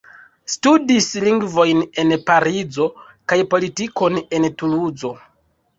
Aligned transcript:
Studis 0.53 1.09
lingvojn 1.25 1.83
en 2.05 2.15
Parizo 2.31 2.89
kaj 3.33 3.41
politikon 3.55 4.23
en 4.41 4.53
Tuluzo. 4.63 5.19